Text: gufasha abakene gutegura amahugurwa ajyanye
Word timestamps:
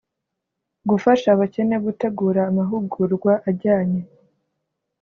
gufasha 0.89 1.27
abakene 1.33 1.75
gutegura 1.85 2.41
amahugurwa 2.49 3.31
ajyanye 3.49 4.01